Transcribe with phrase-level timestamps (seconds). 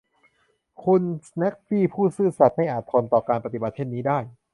[0.83, 4.19] คุณสแนกส์บี้ผู้ซื่อสัตย์ไม่อาจทนต่อการปฏิบัติเช่นนี้ได้